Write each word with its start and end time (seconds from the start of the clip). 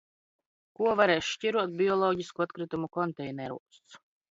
Ko 0.79 0.93
varēs 0.99 1.27
šķirot 1.33 1.77
bioloģisko 1.83 2.47
atkritumu 2.47 2.91
konteineros? 2.99 3.97